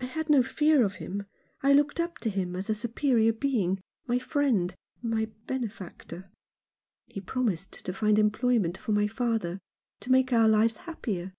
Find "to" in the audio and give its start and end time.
2.18-2.30, 7.84-7.92, 10.02-10.12